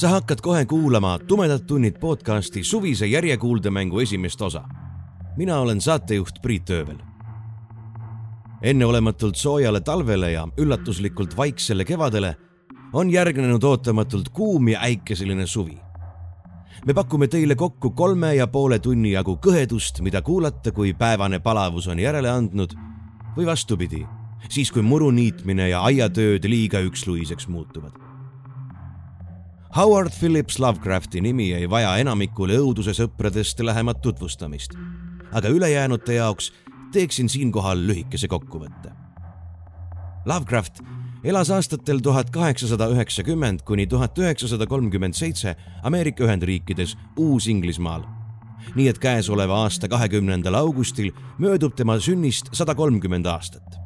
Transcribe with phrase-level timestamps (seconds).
[0.00, 4.64] Sa hakkad kohe kuulama Tumedad tunnid podcasti suvise järjekuuldemängu esimest osa.
[5.36, 6.96] mina olen saatejuht Priit Öövel.
[8.62, 12.36] enneolematult soojale talvele ja üllatuslikult vaiksele kevadele
[12.92, 15.78] on järgnenud ootamatult kuum ja äikeseline suvi.
[16.86, 21.88] me pakume teile kokku kolme ja poole tunni jagu kõhedust, mida kuulata, kui päevane palavus
[21.88, 22.72] on järele andnud
[23.36, 24.06] või vastupidi
[24.48, 28.09] siis kui muru niitmine ja aiatööd liiga üksluiseks muutuvad.
[29.76, 34.72] Howard Phillips Lovecrafti nimi ei vaja enamikule õuduse sõpradest lähemat tutvustamist,
[35.30, 36.48] aga ülejäänute jaoks
[36.90, 38.90] teeksin siinkohal lühikese kokkuvõtte.
[40.26, 40.80] Lovecraft
[41.22, 48.02] elas aastatel tuhat kaheksasada üheksakümmend kuni tuhat üheksasada kolmkümmend seitse Ameerika Ühendriikides Uus-Inglismaal.
[48.74, 53.78] nii et käesoleva aasta kahekümnendal augustil möödub tema sünnist sada kolmkümmend aastat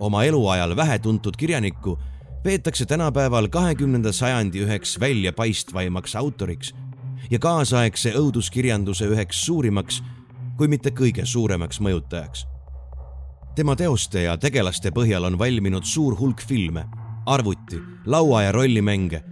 [0.00, 1.98] oma eluajal vähetuntud kirjanikku
[2.44, 6.74] peetakse tänapäeval kahekümnenda sajandi üheks väljapaistvaimaks autoriks
[7.30, 10.02] ja kaasaegse õuduskirjanduse üheks suurimaks,
[10.56, 12.46] kui mitte kõige suuremaks mõjutajaks.
[13.54, 16.84] tema teoste ja tegelaste põhjal on valminud suur hulk filme,
[17.26, 19.22] arvuti, laua ja rollimänge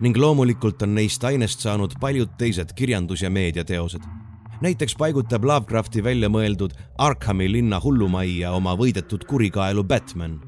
[0.00, 4.02] ning loomulikult on neist ainest saanud paljud teised kirjandus- ja meediateosed
[4.62, 10.40] näiteks paigutab Lovecrafti välja mõeldud Arkhami linna hullumajja oma võidetud kurikaelu Batman.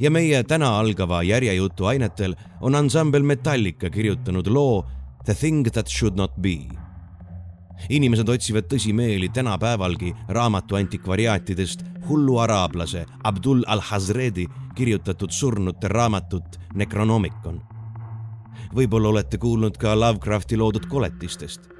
[0.00, 4.86] Ja meie täna algava järjejutu ainetel on ansambel Metallica kirjutanud loo
[5.24, 6.68] The thing that should not be.
[7.88, 17.60] inimesed otsivad tõsimeeli tänapäevalgi raamatu antikvariaatidest hullu araablase Abdul al-Hazredi kirjutatud surnute raamatut Necronomicon.
[18.74, 21.70] võib-olla olete kuulnud ka Lovecrafti loodud koletistest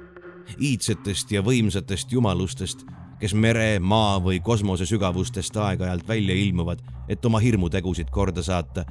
[0.59, 2.85] iidsetest ja võimsatest jumalustest,
[3.21, 8.85] kes mere, maa või kosmose sügavustest aeg-ajalt välja ilmuvad, et oma hirmutegusid korda saata,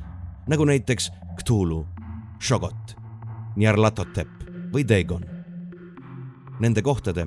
[0.49, 1.11] nagu näiteks
[1.41, 1.87] Cthulhu,
[2.41, 2.97] Shogot,
[3.57, 5.25] Nyarlathotep või Dagon.
[6.61, 7.27] Nende kohtade,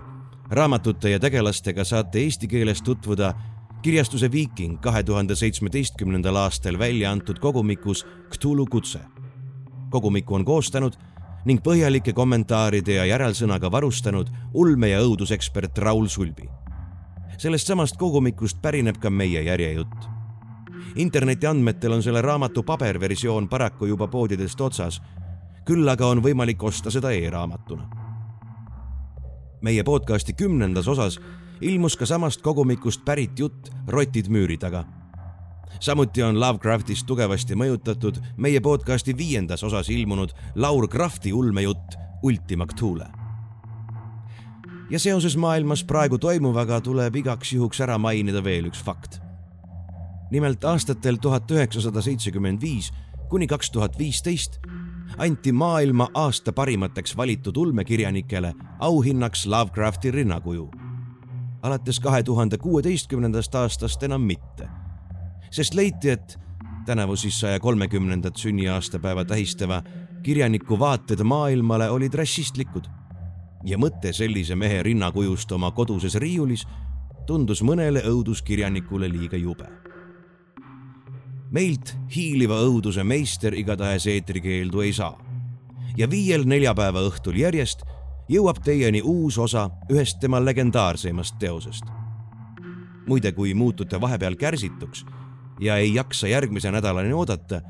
[0.50, 3.34] raamatute ja tegelastega saate eesti keeles tutvuda
[3.82, 9.00] kirjastuse Viiking kahe tuhande seitsmeteistkümnendal aastal välja antud kogumikus Cthulhu kutse.
[9.90, 10.94] kogumiku on koostanud
[11.46, 16.63] ning põhjalike kommentaaride ja järelsõnaga varustanud ulme- ja õudusekspert Raul Sulbi.
[17.38, 20.10] Sellest samast kogumikust pärineb ka meie järjejutt.
[20.96, 25.02] interneti andmetel on selle raamatu paberversioon paraku juba poodidest otsas,
[25.66, 27.90] küll aga on võimalik osta seda e-raamatuna.
[29.62, 31.20] meie podcasti kümnendas osas
[31.62, 34.86] ilmus ka samast kogumikust pärit jutt Rotid müüri taga
[35.80, 43.23] samuti on Lovecraftist tugevasti mõjutatud meie podcasti viiendas osas ilmunud Laur Crafti ulmejutt Ultima Cthule.
[44.94, 49.18] Ja seoses maailmas praegu toimuvaga tuleb igaks juhuks ära mainida veel üks fakt.
[50.32, 52.92] nimelt aastatel tuhat üheksasada seitsekümmend viis
[53.30, 54.60] kuni kaks tuhat viisteist
[55.18, 60.70] anti maailma aasta parimateks valitud ulmekirjanikele auhinnaks Lovecrafti rinnakuju.
[61.62, 64.70] alates kahe tuhande kuueteistkümnendast aastast enam mitte
[65.50, 66.40] sest leiti, et
[66.86, 69.84] tänavu siis saja kolmekümnendat sünniaastapäeva tähistava
[70.24, 73.03] kirjaniku vaated maailmale olid rassistlikud
[73.66, 76.66] ja mõte sellise mehe rinnakujust oma koduses riiulis
[77.28, 79.68] tundus mõnele õuduskirjanikule liiga jube.
[81.52, 85.18] meilt hiiliva õuduse meister igatahes eetrikeeldu ei saa
[85.98, 87.84] ja viiel neljapäeva õhtul järjest
[88.30, 91.84] jõuab teieni uus osa ühest tema legendaarseimast teosest.
[93.08, 95.06] muide, kui muutute vahepeal kärsituks
[95.60, 97.62] ja ei jaksa järgmise nädalani oodata,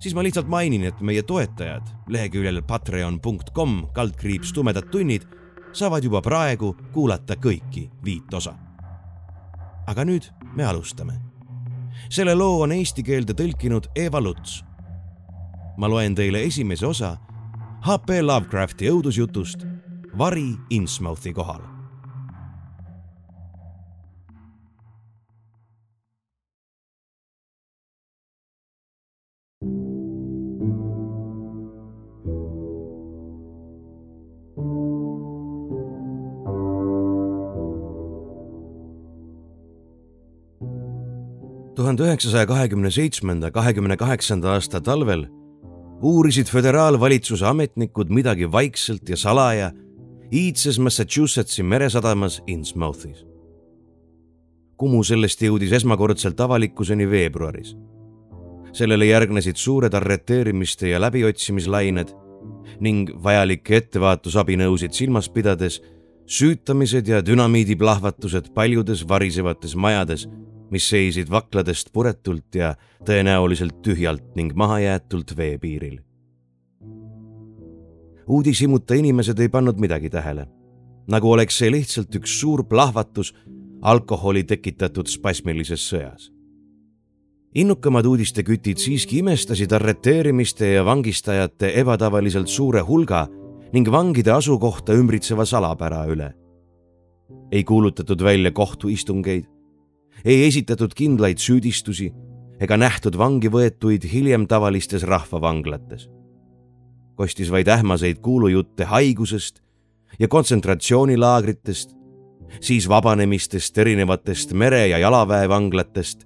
[0.00, 5.26] siis ma lihtsalt mainin, et meie toetajad leheküljel patreon.com kaldkriips tumedad tunnid
[5.72, 8.54] saavad juba praegu kuulata kõiki viit osa.
[9.86, 11.20] aga nüüd me alustame.
[12.10, 14.64] selle loo on eesti keelde tõlkinud Eva Luts.
[15.76, 17.16] ma loen teile esimese osa
[17.80, 19.66] HP Lovecrafti õudusjutust
[20.18, 21.77] Vari Innsmouthi kohal
[41.88, 45.26] tuhande üheksasaja kahekümne seitsmenda, kahekümne kaheksanda aasta talvel
[46.02, 49.72] uurisid föderaalvalitsuse ametnikud midagi vaikselt ja salaja
[50.32, 53.24] iidses Massachusettsi meresadamas Innsmouthis.
[54.76, 57.76] Kumu sellest jõudis esmakordselt avalikkuseni veebruaris.
[58.72, 62.08] sellele järgnesid suured arreteerimiste ja läbiotsimislained
[62.80, 65.80] ning vajalikke ettevaatusabinõusid silmas pidades
[66.26, 70.28] süütamised ja dünamiidiplahvatused paljudes varisevates majades,
[70.70, 72.74] mis seisid vakladest puretult ja
[73.06, 76.02] tõenäoliselt tühjalt ning mahajäetult veepiiril
[78.28, 80.46] uudishimuta inimesed ei pannud midagi tähele.
[81.08, 83.32] nagu oleks see lihtsalt üks suur plahvatus
[83.82, 86.28] alkoholi tekitatud spasmilises sõjas.
[87.54, 93.26] innukamad uudistekütid siiski imestasid arreteerimiste ja vangistajate ebatavaliselt suure hulga
[93.72, 96.34] ning vangide asukohta ümbritseva salapära üle.
[97.52, 99.44] ei kuulutatud välja kohtuistungeid,
[100.24, 102.12] ei esitatud kindlaid süüdistusi
[102.60, 106.08] ega nähtud vangi võetuid hiljem tavalistes rahvavanglates
[107.18, 109.58] kostis vaid ähmaseid kuulujutte haigusest
[110.18, 111.90] ja kontsentratsioonilaagritest,
[112.60, 116.24] siis vabanemistest erinevatest mere- ja jalaväevanglatest,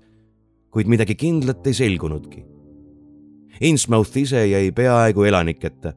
[0.71, 2.45] kuid midagi kindlat ei selgunudki.
[3.61, 5.93] Innsmouth ise jäi peaaegu elaniketa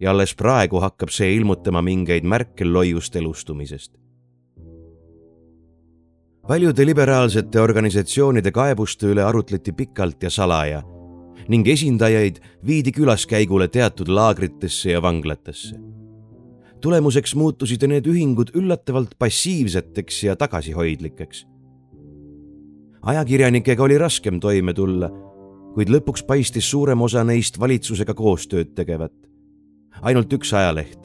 [0.00, 3.92] ja alles praegu hakkab see ilmutama mingeid märke loiust elustumisest.
[6.50, 10.80] Paljude liberaalsete organisatsioonide kaebuste üle arutleti pikalt ja salaja
[11.48, 15.76] ning esindajaid viidi külaskäigule teatud laagritesse ja vanglatesse.
[16.80, 21.46] tulemuseks muutusid need ühingud üllatavalt passiivseteks ja tagasihoidlikeks.
[23.02, 25.10] ajakirjanikega oli raskem toime tulla,
[25.74, 29.14] kuid lõpuks paistis suurem osa neist valitsusega koostööd tegevat.
[30.02, 30.98] ainult üks ajaleht,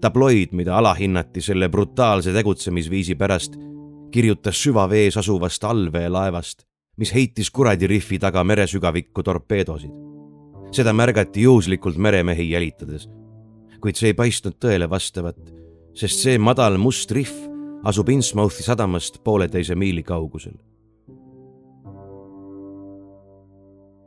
[0.00, 3.68] tabloid, mida alahinnati selle brutaalse tegutsemisviisi pärast,
[4.10, 6.68] kirjutas süvavees asuvast allveelaevast
[6.98, 9.90] mis heitis kuradi rihvi taga meresügavikku torpeedosid.
[10.72, 13.08] seda märgati juhuslikult meremehi jälitades.
[13.80, 15.38] kuid see ei paistnud tõele vastavat,
[15.94, 17.46] sest see madal must rihv
[17.84, 20.58] asub Innsmouthi sadamast pooleteise miili kaugusel.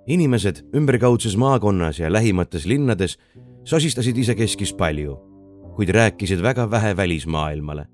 [0.07, 3.17] inimesed ümberkaudses maakonnas ja lähimates linnades
[3.63, 5.15] sosistasid isekeskis palju,
[5.75, 7.87] kuid rääkisid väga vähe välismaailmale.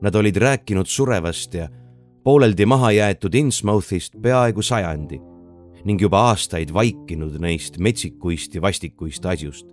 [0.00, 1.68] Nad olid rääkinud surevast ja
[2.24, 5.20] pooleldi maha jäetud Innsmouthist peaaegu sajandi
[5.84, 9.66] ning juba aastaid vaikinud neist metsikuist ja vastikuist asjust.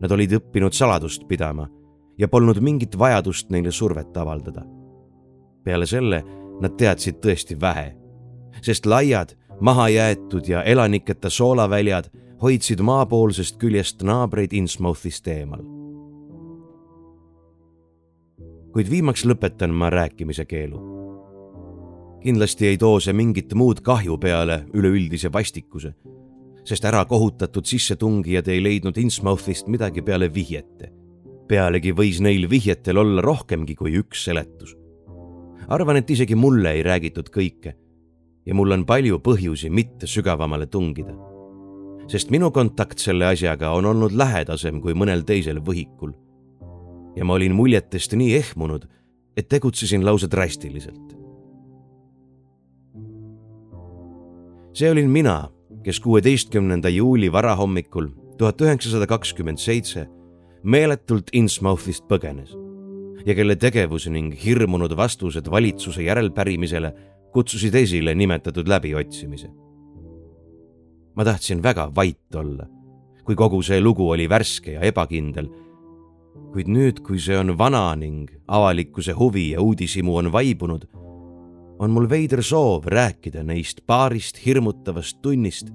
[0.00, 1.68] Nad olid õppinud saladust pidama
[2.18, 4.64] ja polnud mingit vajadust neile survet avaldada.
[5.64, 6.22] peale selle
[6.60, 7.96] nad teadsid tõesti vähe,
[8.62, 12.10] sest laiad, mahajäetud ja elaniketa soolaväljad
[12.42, 15.79] hoidsid maapoolsest küljest naabreid Innsmouthist eemal.
[18.72, 21.00] Kuid viimaks lõpetan ma rääkimise keelu
[22.20, 25.94] kindlasti ei too see mingit muud kahju peale üleüldise vastikuse,
[26.64, 30.92] sest ära kohutatud sissetungijad ei leidnud Innsmouthist midagi peale vihjete.
[31.48, 34.76] pealegi võis neil vihjetel olla rohkemgi kui üks seletus.
[35.68, 37.74] arvan, et isegi mulle ei räägitud kõike
[38.46, 41.14] ja mul on palju põhjusi mitte sügavamale tungida.
[42.06, 46.12] sest minu kontakt selle asjaga on olnud lähedasem kui mõnel teisel võhikul.
[47.16, 48.86] Ja ma olin muljetest nii ehmunud,
[49.36, 51.20] et tegutsesin lausa drastiliselt
[54.72, 55.50] see olin mina,
[55.82, 58.08] kes kuueteistkümnenda juuli varahommikul
[58.38, 60.06] tuhat üheksasada kakskümmend seitse
[60.62, 62.54] meeletult Innsmouthist põgenes
[63.26, 66.92] ja kelle tegevus ning hirmunud vastused valitsuse järelpärimisele
[67.34, 69.50] kutsusid esile nimetatud läbiotsimise.
[71.14, 72.66] ma tahtsin väga vait olla,
[73.24, 75.48] kui kogu see lugu oli värske ja ebakindel.
[76.52, 80.88] Kuid nüüd, kui see on vana ning avalikkuse huvi ja uudishimu on vaibunud
[81.80, 85.70] on mul veider soov rääkida neist paarist hirmutavast tunnist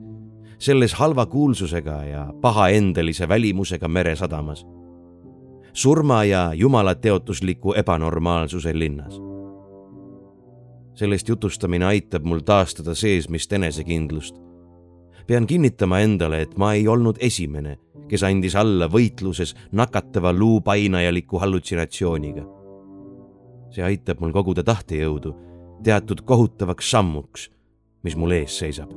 [0.60, 4.65] selles halva kuulsusega ja pahaendelise välimusega meresadamas.
[5.74, 9.22] surma ja jumalateotusliku ebanormaalsuse linnas.
[10.94, 14.36] sellest jutustamine aitab mul taastada seesmist enesekindlust.
[15.27, 17.77] Pean kinnitama endale, et ma ei olnud esimene,
[18.10, 22.46] kes andis alla võitluses nakatava luupainajaliku hallutsinatsiooniga.
[23.75, 25.34] see aitab mul koguda tahtejõudu
[25.84, 27.50] teatud kohutavaks sammuks,
[28.03, 28.91] mis mul ees seisab.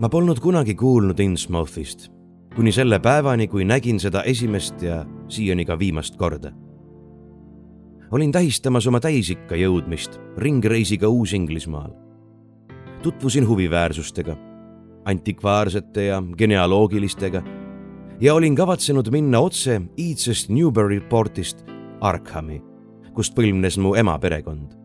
[0.00, 2.08] ma polnud kunagi kuulnud Innsmouthist
[2.54, 6.52] kuni selle päevani, kui nägin seda esimest ja siiani ka viimast korda.
[8.10, 11.90] olin tähistamas oma täisikka jõudmist ringreisiga Uus-Inglismaal.
[13.02, 14.36] tutvusin huviväärsustega
[15.04, 17.42] antikvaarsete ja genealoogilistega
[18.20, 21.64] ja olin kavatsenud minna otse iidsest Newbury portist
[22.00, 22.62] Arkhami,
[23.14, 24.76] kust põlvnes mu ema perekond.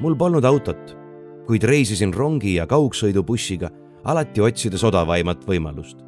[0.00, 0.96] mul polnud autot,
[1.46, 3.70] kuid reisisin rongi ja kaugsõidubussiga,
[4.04, 6.04] alati otsides odavaimat võimalust.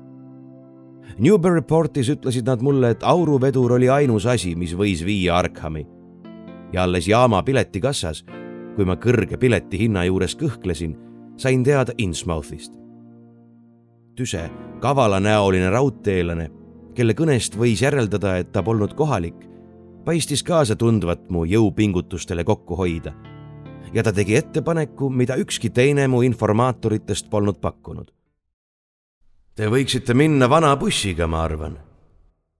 [1.19, 5.87] Newbury Portis ütlesid nad mulle, et auruvedur oli ainus asi, mis võis viia Arkhami.
[6.73, 8.25] ja alles jaama piletikassas,
[8.77, 10.97] kui ma kõrge piletihinna juures kõhklesin,
[11.37, 12.73] sain teada Innsmouthist.
[14.17, 16.51] tüse, kavalanäoline raudteelane,
[16.95, 19.37] kelle kõnest võis järeldada, et ta polnud kohalik,
[20.05, 23.13] paistis kaasa tundvat mu jõupingutustele kokku hoida.
[23.93, 28.16] ja ta tegi ettepaneku, mida ükski teine mu informaatoritest polnud pakkunud.
[29.57, 31.79] Te võiksite minna vana bussiga, ma arvan,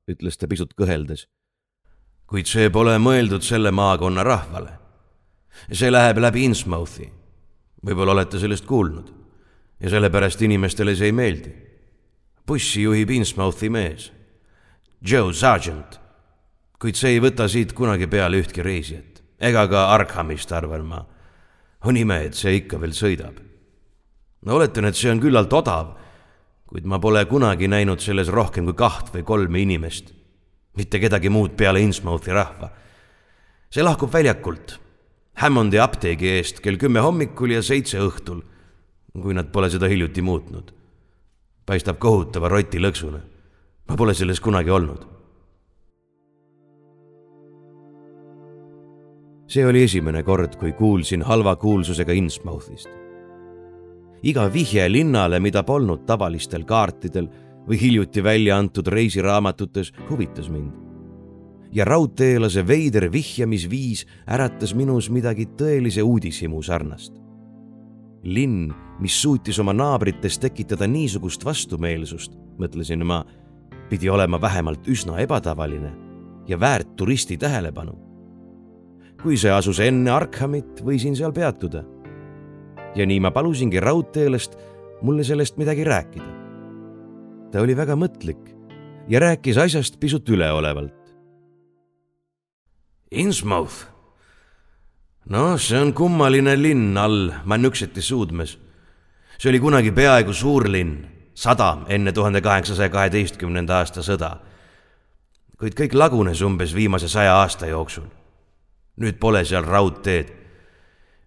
[0.09, 1.27] ütles ta pisut kõheldes.
[2.27, 4.73] kuid see pole mõeldud selle maakonna rahvale.
[5.73, 7.11] see läheb läbi Innsmouthi
[7.85, 9.13] võib-olla olete sellest kuulnud
[9.81, 11.53] ja sellepärast inimestele see ei meeldi.
[12.47, 14.13] bussi juhib Innsmouthi mees,
[15.03, 16.01] Joe Sargent,
[16.79, 21.05] kuid see ei võta siit kunagi peale ühtki reisijat ega ka Arkhamist, arvan ma.
[21.85, 23.37] on ime, et see ikka veel sõidab.
[24.43, 26.06] no oletan, et see on küllalt odav,
[26.67, 30.11] kuid ma pole kunagi näinud selles rohkem kui kaht või kolme inimest,
[30.77, 32.71] mitte kedagi muud peale Innsmouthi rahva.
[33.71, 34.81] see lahkub väljakult
[35.37, 38.39] Hammondi apteegi eest kell kümme hommikul ja seitse õhtul,
[39.21, 40.73] kui nad pole seda hiljuti muutnud.
[41.67, 43.21] paistab kohutava rotilõksuna.
[43.89, 45.05] ma pole selles kunagi olnud.
[49.47, 53.06] see oli esimene kord, kui kuulsin halva kuulsusega Innsmouthist.
[54.27, 57.29] Iga vihje linnale, mida polnud tavalistel kaartidel
[57.67, 60.87] või hiljuti välja antud reisiraamatutes, huvitas mind
[61.77, 67.13] ja raudteelase veider vihjamisviis äratas minus midagi tõelise uudishimu sarnast.
[68.27, 73.21] linn, mis suutis oma naabrites tekitada niisugust vastumeelsust, mõtlesin ma,
[73.91, 75.93] pidi olema vähemalt üsna ebatavaline
[76.49, 77.93] ja väärt turisti tähelepanu.
[79.23, 81.85] kui see asus enne Arkhamit, võisin seal peatuda.
[82.97, 84.57] Ja nii ma palusingi raudteelast
[85.03, 86.31] mulle sellest midagi rääkida.
[87.53, 88.57] ta oli väga mõtlik
[89.09, 90.95] ja rääkis asjast pisut üleolevalt.
[93.11, 93.87] Innsmouth.
[95.29, 98.59] noh, see on kummaline linn all Manuxeti suudmes.
[99.39, 104.37] see oli kunagi peaaegu suurlinn, sadam enne tuhande kaheksasaja kaheteistkümnenda aasta sõda.
[105.59, 108.09] kuid kõik lagunes umbes viimase saja aasta jooksul.
[109.01, 110.46] nüüd pole seal raudteed.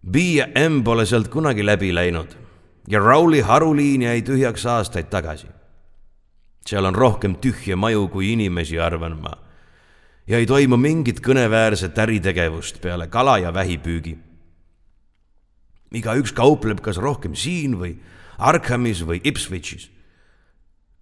[0.04, 2.36] B ja M pole sealt kunagi läbi läinud
[2.88, 5.48] ja Rowley haruliin jäi tühjaks aastaid tagasi.
[6.68, 9.50] seal on rohkem tühje maju kui inimesi, arvan ma
[10.30, 14.18] ja ei toimu mingit kõneväärset äritegevust peale kala ja vähipüügi.
[15.94, 17.98] igaüks kaupleb kas rohkem siin või
[18.38, 19.90] Arkhamis või Ipswichis.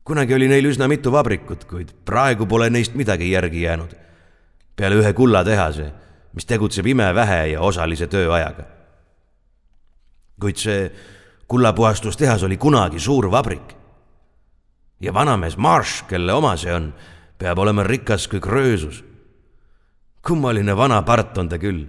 [0.03, 3.95] kunagi oli neil üsna mitu vabrikut, kuid praegu pole neist midagi järgi jäänud.
[4.75, 5.91] peale ühe kullatehase,
[6.33, 8.76] mis tegutseb imevähe ja osalise tööajaga.
[10.39, 10.91] Kuid see
[11.47, 13.75] kullapuhastustehas oli kunagi suur vabrik.
[14.99, 16.93] ja vanamees Marsh, kelle oma see on,
[17.37, 19.03] peab olema rikas kui Kröösus
[20.27, 21.85] kummaline vana part on ta küll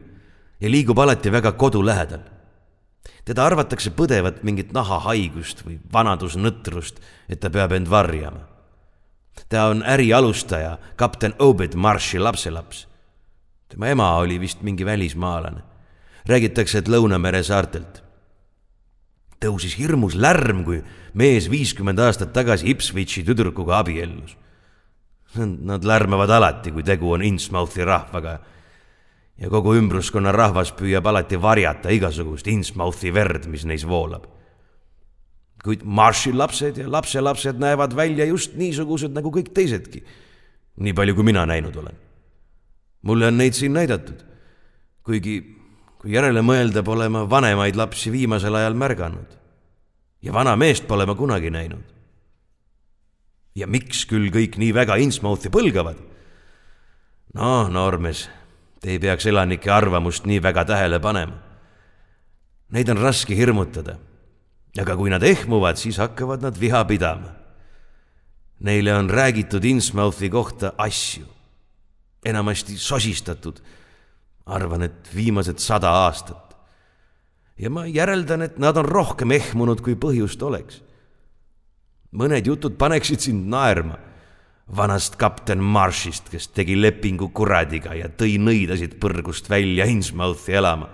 [0.60, 2.20] ja liigub alati väga kodu lähedal.
[3.24, 8.46] teda arvatakse põdevat mingit nahahaigust või vanadusnõtrust, et ta peab end varjama.
[9.48, 12.86] ta on ärialustaja, kapten Obed Marshi lapselaps.
[13.68, 15.62] tema ema oli vist mingi välismaalane.
[16.26, 18.07] räägitakse, et Lõunamere saartelt.
[19.40, 20.82] Tõusis hirmus lärm, kui
[21.14, 24.36] mees viiskümmend aastat tagasi Ipswichi tüdrukuga abiellus
[25.36, 28.38] Nad lärmavad alati, kui tegu on Innsmouthi rahvaga.
[29.38, 34.24] ja kogu ümbruskonna rahvas püüab alati varjata igasugust Innsmouthi verd, mis neis voolab.
[35.62, 40.02] kuid Marshi lapsed ja lapselapsed näevad välja just niisugused nagu kõik teisedki.
[40.76, 41.94] nii palju, kui mina näinud olen.
[43.02, 44.24] mulle on neid siin näidatud.
[45.02, 45.57] kuigi,
[45.98, 49.36] kui järele mõelda, pole ma vanemaid lapsi viimasel ajal märganud.
[50.22, 51.98] ja vana meest pole ma kunagi näinud
[53.58, 55.98] ja miks küll kõik nii väga Innsmouthi põlgavad?
[57.38, 58.26] noh, noormees,
[58.80, 61.36] te ei peaks elanike arvamust nii väga tähele panema.
[62.72, 63.98] Neid on raske hirmutada.
[64.78, 67.34] aga kui nad ehmuvad, siis hakkavad nad viha pidama.
[68.60, 71.26] Neile on räägitud Innsmouthi kohta asju,
[72.24, 73.60] enamasti sosistatud,
[74.48, 76.56] arvan, et viimased sada aastat.
[77.58, 80.82] ja ma järeldan, et nad on rohkem ehmunud, kui põhjust oleks
[82.12, 83.98] mõned jutud paneksid sind naerma
[84.76, 90.88] vanast kapten Marshist, kes tegi lepingu kuradiga ja tõi nõidasid põrgust välja Innsmouthi elama.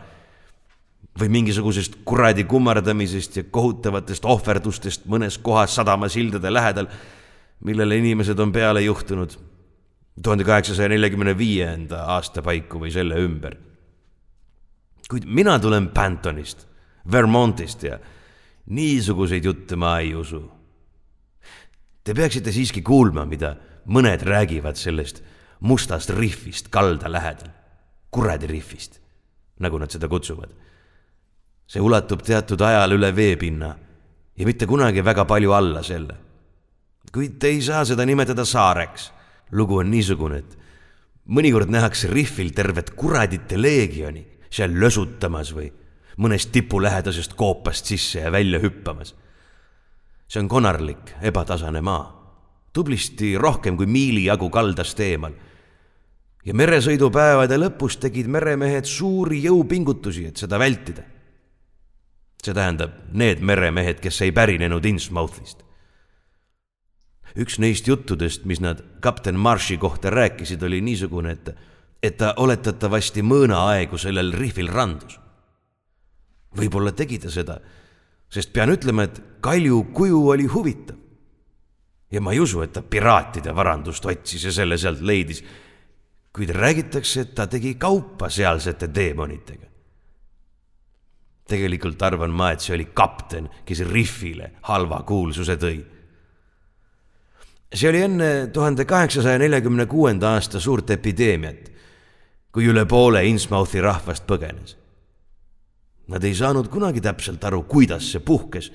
[1.14, 6.88] või mingisugusest kuradi kummardamisest ja kohutavatest ohverdustest mõnes kohas sadamasildade lähedal,
[7.60, 9.38] millele inimesed on peale juhtunud.
[10.22, 13.56] Tuhande kaheksasaja neljakümne viienda aasta paiku või selle ümber.
[15.10, 16.66] kuid mina tulen Pantonist,
[17.12, 17.98] Vermontist ja
[18.66, 20.40] niisuguseid jutte ma ei usu.
[22.04, 23.54] Te peaksite siiski kuulma, mida
[23.84, 25.22] mõned räägivad sellest
[25.60, 27.48] mustast rihvist kalda lähedal,
[28.10, 29.00] kuradi rihvist,
[29.60, 30.50] nagu nad seda kutsuvad.
[31.66, 33.70] see ulatub teatud ajal üle veepinna
[34.36, 36.14] ja mitte kunagi väga palju alla selle.
[37.12, 39.12] kuid te ei saa seda nimetada saareks.
[39.54, 40.58] Lugu on niisugune, et
[41.30, 45.70] mõnikord nähakse rihvil tervet kuradite leegioni seal lösutamas või
[46.20, 49.14] mõnest tipulähedasest koopast sisse ja välja hüppamas.
[50.28, 52.04] see on konarlik, ebatasane maa,
[52.72, 55.32] tublisti rohkem kui miili jagu kaldast eemal.
[56.44, 61.02] ja meresõidupäevade lõpus tegid meremehed suuri jõupingutusi, et seda vältida.
[62.44, 65.64] see tähendab need meremehed, kes ei pärinenud Innsmouthist.
[67.36, 71.50] Üks neist juttudest, mis nad kapten Marshi kohta rääkisid, oli niisugune, et,
[72.02, 75.18] et ta oletatavasti mõõnaaegu sellel rihvil randus
[76.58, 77.58] võib-olla tegi ta seda,
[78.30, 80.98] sest pean ütlema, et kalju kuju oli huvitav.
[82.10, 85.42] ja ma ei usu, et ta piraatide varandust otsis ja selle sealt leidis.
[86.32, 89.66] kuid räägitakse, et ta tegi kaupa sealsete teemonitega.
[91.48, 95.84] tegelikult arvan ma, et see oli kapten, kes Riffile halva kuulsuse tõi.
[97.74, 101.70] See oli enne tuhande kaheksasaja neljakümne kuuenda aasta suurt epideemiat,
[102.54, 104.76] kui üle poole Innsmouthi rahvast põgenes
[106.08, 108.68] Nad ei saanud kunagi täpselt aru, kuidas see puhkes,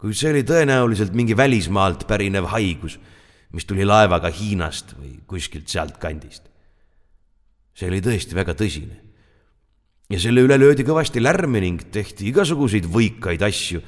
[0.00, 2.96] kuid see oli tõenäoliselt mingi välismaalt pärinev haigus,
[3.52, 6.48] mis tuli laevaga Hiinast või kuskilt sealtkandist.
[7.74, 8.96] see oli tõesti väga tõsine.
[10.08, 13.82] ja selle üle löödi kõvasti lärmi ning tehti igasuguseid võikaid asju,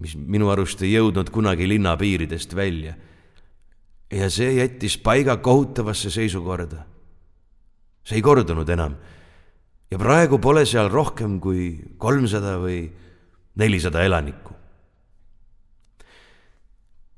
[0.00, 2.94] mis minu arust ei jõudnud kunagi linna piiridest välja.
[4.10, 6.84] Ja see jättis paiga kohutavasse seisukorda.
[8.04, 8.96] see ei kordunud enam
[9.90, 12.84] ja praegu pole seal rohkem kui kolmsada või
[13.58, 14.54] nelisada elanikku.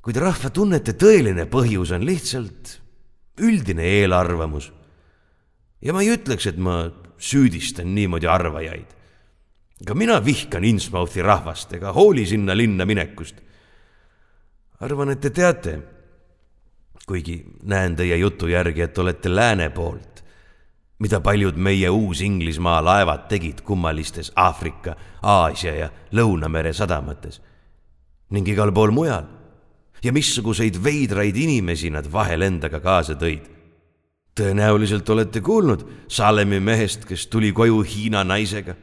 [0.03, 2.79] kuid rahvatunnete tõeline põhjus on lihtsalt
[3.41, 4.73] üldine eelarvamus.
[5.81, 8.89] ja ma ei ütleks, et ma süüdistan niimoodi arvajaid.
[9.87, 13.37] ka mina vihkan Innsmouthi rahvast ega hooli sinna linna minekust.
[14.81, 15.79] arvan, et te teate,
[17.07, 20.23] kuigi näen teie jutu järgi, et olete lääne poolt,
[20.99, 27.41] mida paljud meie Uus-Inglismaa laevad tegid kummalistes Aafrika, Aasia ja Lõunamere sadamates
[28.33, 29.27] ning igal pool mujal
[30.03, 33.51] ja missuguseid veidraid inimesi nad vahel endaga kaasa tõid.
[34.33, 38.75] tõenäoliselt olete kuulnud Salemi mehest, kes tuli koju Hiina naisega.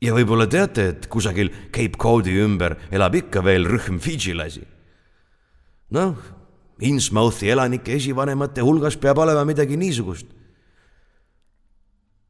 [0.00, 4.62] ja võib-olla teate, et kusagil Cape Code'i ümber elab ikka veel rühm fidžilasi.
[5.90, 6.16] noh,
[6.80, 10.26] Innsmouthi elanike esivanemate hulgas peab olema midagi niisugust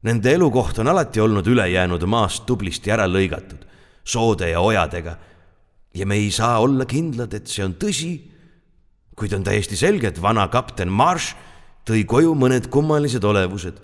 [0.01, 3.61] Nende elukoht on alati olnud ülejäänud maast tublisti ära lõigatud,
[4.03, 5.17] soode ja ojadega.
[5.93, 8.13] ja me ei saa olla kindlad, et see on tõsi,
[9.15, 11.35] kuid on täiesti selge, et vana kapten Marsh
[11.85, 13.75] tõi koju mõned kummalised olevused,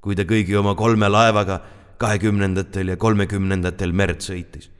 [0.00, 1.60] kui ta kõigi oma kolme laevaga
[1.98, 4.70] kahekümnendatel ja kolmekümnendatel merd sõitis.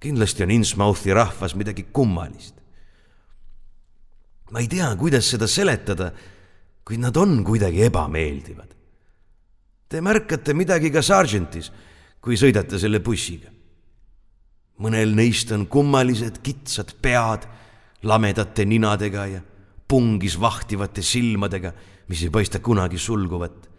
[0.00, 2.54] kindlasti on Innsmouthi rahvas midagi kummalist.
[4.50, 6.10] Ma ei tea, kuidas seda seletada,
[6.84, 8.70] kuid nad on kuidagi ebameeldivad.
[9.88, 11.70] Te märkate midagi ka Sargentis,
[12.20, 13.50] kui sõidate selle bussiga.
[14.74, 17.44] mõnel neist on kummalised kitsad pead
[18.02, 19.40] lamedate ninadega ja
[19.88, 21.72] pungis vahtivate silmadega,
[22.08, 23.70] mis ei paista kunagi sulguvat.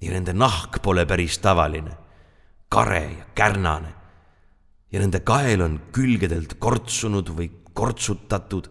[0.00, 1.92] ja nende nahk pole päris tavaline,
[2.68, 3.94] kare ja kärnane.
[4.92, 8.68] ja nende kael on külgedelt kortsunud või kortsutatud.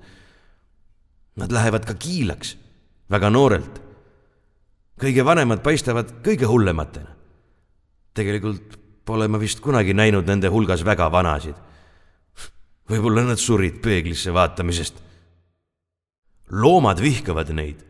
[1.36, 2.56] Nad lähevad ka kiilaks
[3.12, 3.86] väga noorelt
[5.02, 7.12] kõige vanemad paistavad kõige hullematena.
[8.16, 11.56] tegelikult pole ma vist kunagi näinud nende hulgas väga vanasid.
[12.90, 14.96] võib-olla nad surid peeglisse vaatamisest.
[16.50, 17.84] loomad vihkavad neid.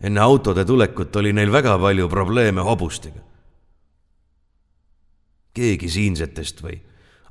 [0.00, 3.20] enne autode tulekut oli neil väga palju probleeme hobustega.
[5.54, 6.80] keegi siinsetest või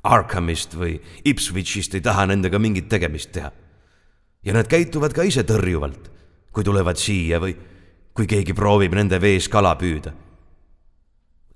[0.02, 3.52] Arkhamist või Ipswichist ei taha nendega mingit tegemist teha.
[4.44, 6.08] Ja nad käituvad ka ise tõrjuvalt,
[6.52, 7.54] kui tulevad siia või
[8.16, 10.12] kui keegi proovib nende vees kala püüda.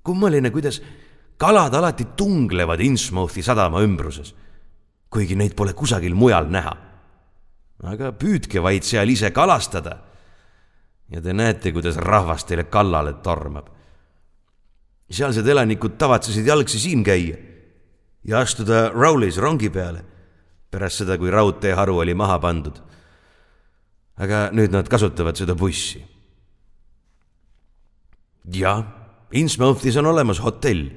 [0.05, 0.83] kummaline, kuidas
[1.37, 4.35] kalad alati tunglevad Innsmouthi sadama ümbruses,
[5.11, 6.77] kuigi neid pole kusagil mujal näha.
[7.85, 9.99] aga püüdke vaid seal ise kalastada.
[11.09, 13.69] ja te näete, kuidas rahvas teile kallale tormab.
[15.11, 17.37] sealsed elanikud tavatsesid jalgsi siin käia
[18.25, 20.14] ja astuda Rowley's rongi peale
[20.75, 22.83] pärast seda, kui raudteeharu oli maha pandud
[24.21, 26.03] aga nüüd nad kasutavad seda bussi.
[28.53, 28.85] jah,
[29.35, 30.91] Innsmouthis on olemas hotell.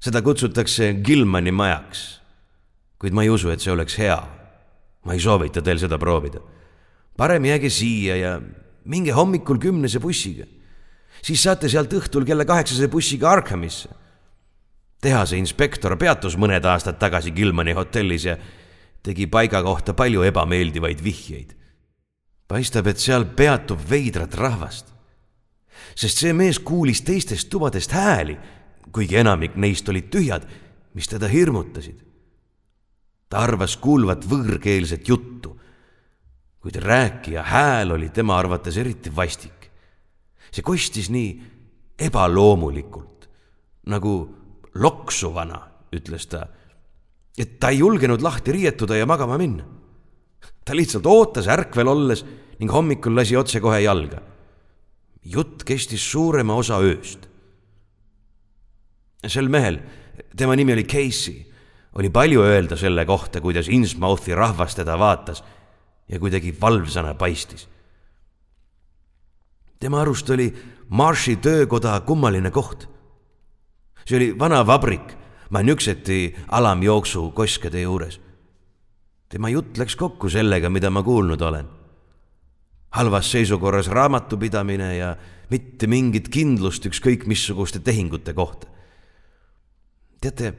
[0.00, 2.20] seda kutsutakse Gilmani majaks.
[2.98, 4.18] kuid ma ei usu, et see oleks hea.
[5.04, 6.40] ma ei soovita teil seda proovida.
[7.16, 8.40] parem jääge siia ja
[8.84, 10.44] minge hommikul kümnese bussiga.
[11.22, 13.88] siis saate sealt õhtul kella kaheksase bussiga Arkhamisse.
[15.00, 18.36] tehase inspektor peatus mõned aastad tagasi Gilmani hotellis ja
[19.02, 21.56] tegi paiga kohta palju ebameeldivaid vihjeid.
[22.48, 24.92] paistab, et seal peatub veidrat rahvast.
[25.94, 28.38] sest see mees kuulis teistest tubadest hääli,
[28.92, 30.46] kuigi enamik neist olid tühjad,
[30.94, 32.04] mis teda hirmutasid.
[33.28, 35.56] ta arvas kuulvat võõrkeelset juttu,
[36.60, 39.70] kuid rääkija hääl oli tema arvates eriti vastik.
[40.52, 41.42] see kostis nii
[41.98, 43.28] ebaloomulikult,
[43.86, 44.36] nagu
[44.74, 45.60] loksuvana,
[45.92, 46.46] ütles ta
[47.38, 49.64] et ta ei julgenud lahti riietuda ja magama minna.
[50.64, 52.24] ta lihtsalt ootas ärkvel olles
[52.58, 54.20] ning hommikul lasi otsekohe jalga.
[55.24, 57.28] jutt kestis suurema osa ööst.
[59.26, 59.80] sel mehel,
[60.36, 61.46] tema nimi oli Casey,
[61.94, 65.44] oli palju öelda selle kohta, kuidas Innsmouthi rahvas teda vaatas
[66.08, 67.68] ja kuidagi valvsana paistis.
[69.80, 70.52] tema arust oli
[70.88, 72.88] Marshi töökoda kummaline koht.
[74.04, 75.19] see oli vana vabrik
[75.50, 78.20] Manükseti alamjooksu koskede juures.
[79.28, 81.66] tema jutt läks kokku sellega, mida ma kuulnud olen.
[82.90, 85.16] halvas seisukorras raamatupidamine ja
[85.50, 88.66] mitte mingit kindlust ükskõik missuguste tehingute kohta.
[90.20, 90.54] teate,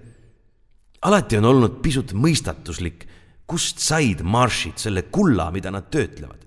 [1.01, 3.07] alati on olnud pisut mõistatuslik,
[3.47, 6.43] kust said maršid selle kulla, mida nad töötlevad.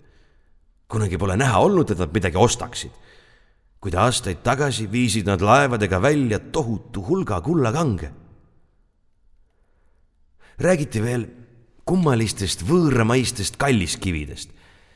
[0.88, 2.92] kunagi pole näha olnud, et nad midagi ostaksid
[3.80, 8.23] kuid aastaid tagasi viisid nad laevadega välja tohutu hulga kullakange
[10.58, 11.26] räägiti veel
[11.84, 14.50] kummalistest võõramaistest kalliskividest,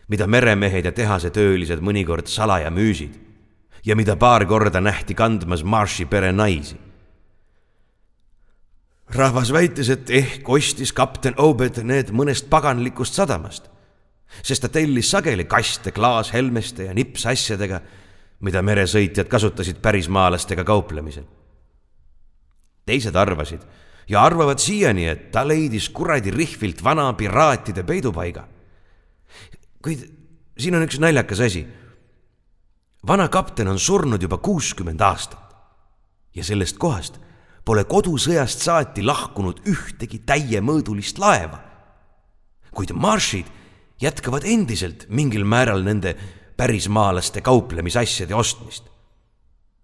[0.09, 3.17] mida meremehed ja tehasetöölised mõnikord salaja müüsid
[3.85, 6.77] ja mida paar korda nähti kandmas Marshi pere naisi.
[9.09, 13.71] rahvas väitis, et ehk ostis kapten Obed need mõnest paganlikust sadamast,
[14.43, 17.81] sest ta tellis sageli kaste klaashelmeste ja nipsasjadega,
[18.41, 21.25] mida meresõitjad kasutasid pärismaalastega kauplemisel.
[22.85, 23.61] teised arvasid
[24.09, 28.49] ja arvavad siiani, et ta leidis kuradi rihvilt vana piraatide peidupaiga.
[29.83, 30.01] kuid
[30.59, 31.67] siin on üks naljakas asi.
[33.07, 35.55] vana kapten on surnud juba kuuskümmend aastat
[36.35, 37.21] ja sellest kohast
[37.65, 41.61] pole kodusõjast saati lahkunud ühtegi täiemõõdulist laeva.
[42.73, 43.47] kuid maršid
[44.01, 46.17] jätkavad endiselt mingil määral nende
[46.57, 48.85] pärismaalaste kauplemisasjade ostmist.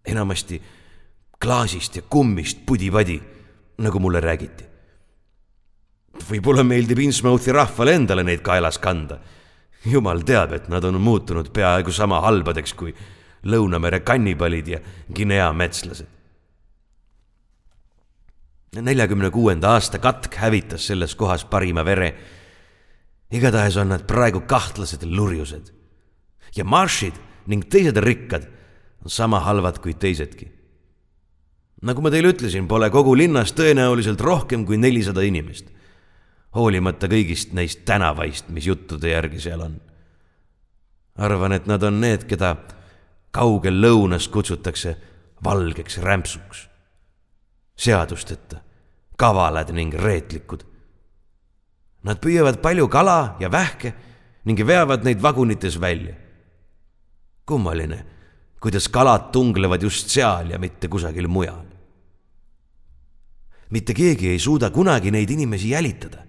[0.07, 0.63] enamasti
[1.39, 3.21] klaasist ja kummist pudi-padi
[3.79, 4.65] nagu mulle räägiti.
[6.31, 9.19] võib-olla meeldib Innsmouthi rahvale endale neid kaelas kanda.
[9.85, 12.95] jumal teab, et nad on muutunud peaaegu sama halbadeks kui
[13.45, 14.79] Lõunamere kannibalid ja
[15.15, 16.07] Guinea metslased.
[18.75, 22.15] neljakümne kuuenda aasta katk hävitas selles kohas parima vere.
[23.31, 25.73] igatahes on nad praegu kahtlased lurjused
[26.57, 27.15] ja maršid
[27.47, 28.47] ning teised rikkad
[29.05, 30.64] on sama halvad kui teisedki
[31.85, 35.71] nagu ma teile ütlesin, pole kogu linnas tõenäoliselt rohkem kui nelisada inimest.
[36.55, 39.81] hoolimata kõigist neist tänavaist, mis juttude järgi seal on.
[41.17, 42.57] arvan, et nad on need, keda
[43.31, 44.97] kaugel lõunas kutsutakse
[45.45, 46.69] valgeks rämpsuks.
[47.77, 48.57] seadusteta,
[49.17, 50.65] kavalad ning reetlikud.
[52.03, 53.95] Nad püüavad palju kala ja vähke
[54.45, 56.15] ning veavad neid vagunites välja.
[57.47, 58.07] kummaline,
[58.61, 61.74] kuidas kalad tunglevad just seal ja mitte kusagil mujal
[63.71, 66.25] mitte keegi ei suuda kunagi neid inimesi jälitada.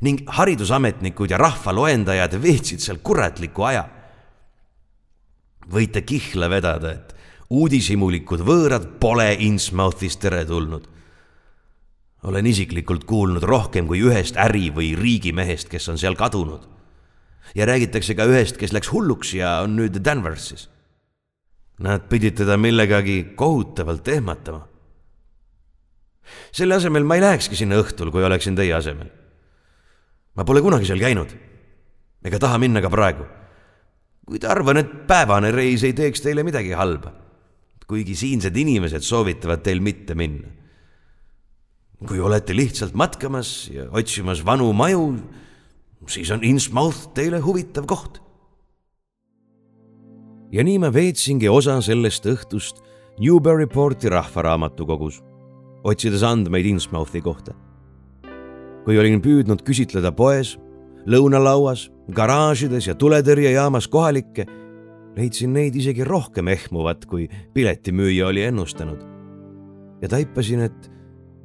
[0.00, 3.88] ning haridusametnikud ja rahvaloendajad veetsid seal kuratliku aja.
[5.72, 7.14] võite kihla vedada, et
[7.50, 10.88] uudishimulikud võõrad pole Innsmouthis teretulnud.
[12.22, 16.68] olen isiklikult kuulnud rohkem kui ühest äri- või riigimehest, kes on seal kadunud.
[17.54, 20.68] ja räägitakse ka ühest, kes läks hulluks ja on nüüd Danversis.
[21.78, 24.71] Nad pidid teda millegagi kohutavalt ehmatama
[26.52, 29.10] selle asemel ma ei lähekski sinna õhtul, kui oleksin teie asemel.
[30.34, 31.32] ma pole kunagi seal käinud
[32.24, 33.26] ega taha minna ka praegu.
[34.26, 37.12] kuid arvan, et päevane reis ei teeks teile midagi halba.
[37.86, 40.48] kuigi siinsed inimesed soovitavad teil mitte minna.
[42.06, 45.18] kui olete lihtsalt matkamas ja otsimas vanu maju,
[46.06, 48.22] siis on Innsmouth teile huvitav koht.
[50.52, 52.82] ja nii ma veetsingi osa sellest õhtust
[53.20, 55.20] Newburyporti rahvaraamatukogus
[55.84, 57.54] otsides andmeid Innsmouthi kohta.
[58.84, 60.56] kui olin püüdnud küsitleda poes,
[61.06, 64.46] lõunalauas, garaažides ja tuletõrjejaamas kohalikke,
[65.16, 68.98] leidsin neid isegi rohkem ehmuvat, kui piletimüüja oli ennustanud.
[70.02, 70.90] ja taipasin, et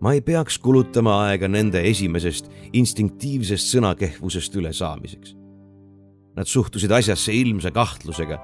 [0.01, 5.35] ma ei peaks kulutama aega nende esimesest instinktiivsest sõnakehvusest ülesaamiseks.
[6.37, 8.37] Nad suhtusid asjasse ilmse kahtlusega,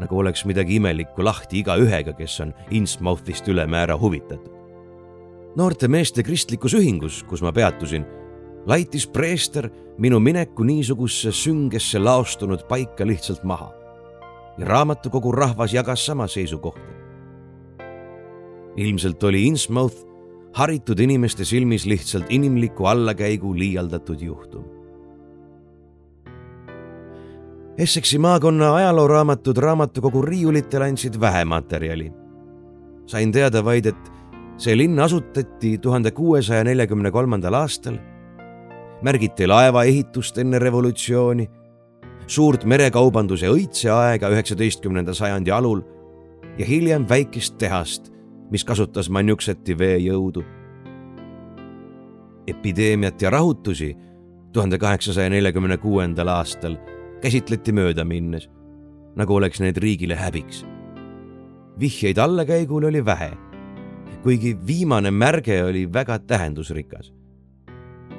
[0.00, 4.63] nagu oleks midagi imelikku lahti igaühega, kes on Innsmouthist ülemäära huvitatud.
[5.56, 8.04] Noorte meeste kristlikus ühingus, kus ma peatusin,
[8.66, 13.70] laitis preester minu mineku niisugusesse süngesse laostunud paika lihtsalt maha
[14.58, 16.92] ja raamatukogu rahvas jagas sama seisukohta.
[18.76, 20.06] ilmselt oli Innsmouth
[20.54, 24.64] haritud inimeste silmis lihtsalt inimliku allakäigu liialdatud juhtum.
[27.78, 32.12] Essexi maakonna ajalooraamatud raamatukogu riiulitel andsid vähe materjali.
[33.06, 34.13] sain teada vaid, et
[34.56, 37.98] see linn asutati tuhande kuuesaja neljakümne kolmandal aastal,
[39.02, 41.48] märgiti laevaehitust enne revolutsiooni,
[42.26, 45.82] suurt merekaubanduse õitseaega üheksateistkümnenda sajandi alul
[46.58, 48.12] ja hiljem väikest tehast,
[48.50, 50.44] mis kasutas Manjukseti veejõudu.
[52.46, 53.96] epideemiat ja rahutusi
[54.52, 56.76] tuhande kaheksasaja neljakümne kuuendal aastal
[57.20, 58.50] käsitleti möödaminnes,
[59.16, 60.66] nagu oleks need riigile häbiks.
[61.80, 63.30] vihjeid allakäigule oli vähe,
[64.24, 67.12] kuigi viimane märge oli väga tähendusrikas.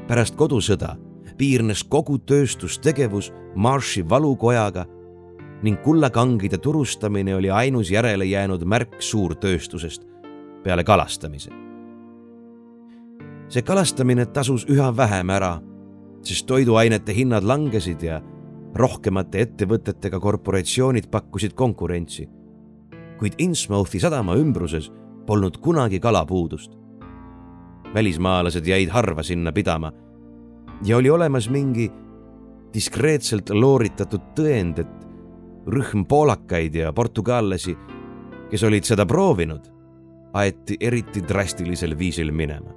[0.08, 0.96] pärast kodusõda
[1.38, 4.86] piirnes kogu tööstustegevus Marshi valukojaga
[5.64, 10.06] ning kullakangide turustamine oli ainus järele jäänud märk suurtööstusest
[10.64, 11.50] peale kalastamise.
[13.50, 15.62] see kalastamine tasus üha vähem ära,
[16.22, 18.22] sest toiduainete hinnad langesid ja
[18.76, 22.30] rohkemate ettevõtetega korporatsioonid pakkusid konkurentsi.
[23.18, 24.92] kuid Innsmouthi sadama ümbruses
[25.26, 26.72] polnud kunagi kalapuudust.
[27.94, 29.92] välismaalased jäid harva sinna pidama
[30.84, 31.92] ja oli olemas mingi
[32.74, 35.06] diskreetselt looritatud tõend, et
[35.68, 37.76] rühm poolakaid ja portugallasi,
[38.50, 39.70] kes olid seda proovinud,
[40.34, 42.76] aeti eriti drastilisel viisil minema.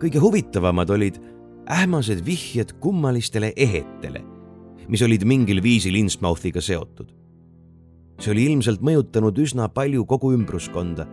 [0.00, 1.18] kõige huvitavamad olid
[1.68, 4.22] ähmased vihjed kummalistele ehetele,
[4.88, 7.12] mis olid mingil viisil Innsmouthiga seotud.
[8.20, 11.08] See oli ilmselt mõjutanud üsna palju kogu ümbruskonda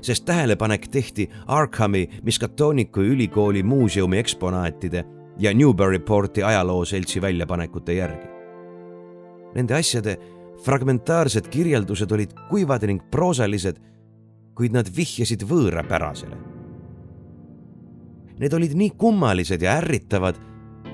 [0.00, 5.04] sest tähelepanek tehti Arkhami Miskatoniku ülikooli muuseumi eksponaatide
[5.38, 8.26] ja Newburyporti ajalooseltsi väljapanekute järgi.
[9.54, 10.18] Nende asjade
[10.64, 13.80] fragmentaarsed kirjeldused olid kuivad ning proosalised,
[14.54, 16.36] kuid nad vihjasid võõrapärasele.
[18.40, 20.36] Need olid nii kummalised ja ärritavad,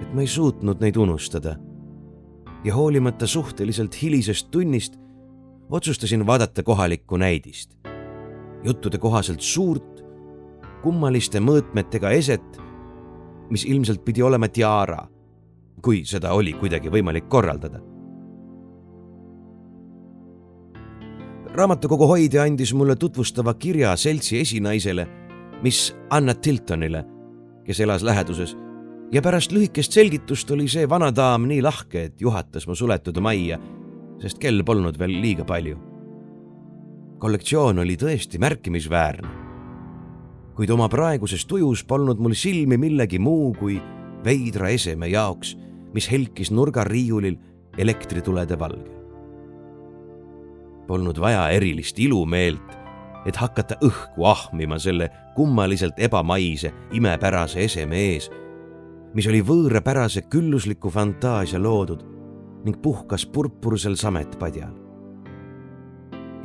[0.01, 1.57] et ma ei suutnud neid unustada.
[2.65, 4.97] ja hoolimata suhteliselt hilisest tunnist
[5.71, 7.77] otsustasin vaadata kohalikku näidist
[8.67, 10.05] juttude kohaselt suurt,
[10.83, 12.61] kummaliste mõõtmetega eset,
[13.51, 15.05] mis ilmselt pidi olema tiara,
[15.83, 17.83] kui seda oli kuidagi võimalik korraldada.
[21.57, 25.07] raamatukogu hoidja andis mulle tutvustava kirja seltsi esinaisele,
[25.63, 27.01] mis Anna Tiltonile,
[27.65, 28.53] kes elas läheduses
[29.13, 33.57] ja pärast lühikest selgitust oli see vana daam nii lahke, et juhatas mu suletud majja,
[34.23, 35.77] sest kell polnud veel liiga palju
[37.19, 39.29] kollektsioon oli tõesti märkimisväärne.
[40.57, 43.77] kuid oma praeguses tujus polnud mul silmi millegi muu kui
[44.25, 45.57] veidra eseme jaoks,
[45.93, 47.37] mis helkis nurgariiulil
[47.79, 48.95] elektritulede valgel.
[50.87, 52.73] Polnud vaja erilist ilumeelt,
[53.27, 58.31] et hakata õhku ahmima selle kummaliselt ebamaise, imepärase eseme ees,
[59.15, 62.16] mis oli võõrapärase küllusliku fantaasia loodud
[62.67, 64.87] ning puhkas purpursel sametpadjal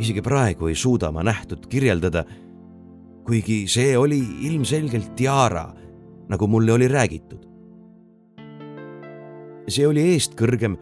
[0.02, 2.24] isegi praegu ei suuda ma nähtut kirjeldada,
[3.26, 5.68] kuigi see oli ilmselgelt tiara,
[6.30, 7.48] nagu mulle oli räägitud.
[9.72, 10.74] see oli eest kõrgem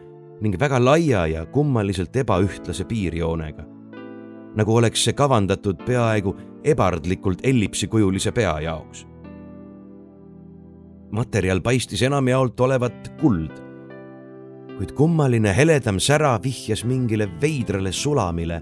[0.42, 3.66] ning väga laia ja kummaliselt ebaühtlase piirjoonega.
[4.56, 9.06] nagu oleks see kavandatud peaaegu ebardlikult ellipsikujulise pea jaoks.
[11.12, 13.69] materjal paistis enamjaolt olevat kuld,
[14.80, 18.62] kuid kummaline heledam sära vihjas mingile veidrale sulamile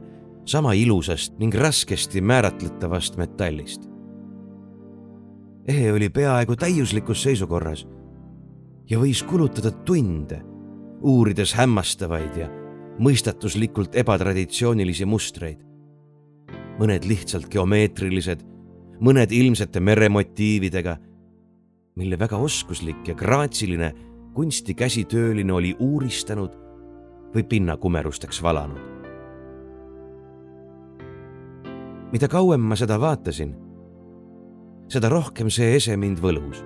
[0.49, 3.81] sama ilusast ning raskesti määratletavast metallist.
[5.67, 7.85] ehe oli peaaegu täiuslikus seisukorras
[8.89, 10.41] ja võis kulutada tunde,
[11.01, 12.49] uurides hämmastavaid ja
[12.97, 15.61] mõistatuslikult ebatraditsioonilisi mustreid.
[16.79, 18.41] mõned lihtsalt geomeetrilised,
[19.01, 20.97] mõned ilmsete meremotiividega,
[21.95, 23.93] mille väga oskuslik ja graatsiline
[24.37, 26.53] kunstikäsitööline oli uuristanud
[27.33, 28.97] või pinnakumerusteks valanud
[32.11, 33.51] mida kauem ma seda vaatasin,
[34.91, 36.63] seda rohkem see ese mind võlus.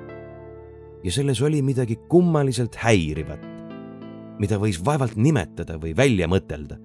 [1.02, 3.42] ja selles oli midagi kummaliselt häirivat,
[4.38, 6.78] mida võis vaevalt nimetada või välja mõtelda.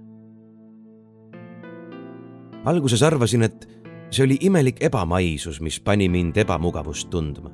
[2.65, 3.69] alguses arvasin, et
[4.11, 7.53] see oli imelik ebamaisus, mis pani mind ebamugavust tundma.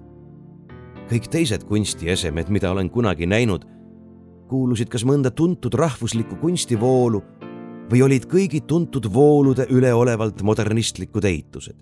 [1.11, 3.65] Kõik teised kunstiesemed, mida olen kunagi näinud,
[4.49, 7.23] kuulusid kas mõnda tuntud rahvuslikku kunstivoolu
[7.91, 11.77] või olid kõigi tuntud voolude üleolevalt modernistlikud ehitused.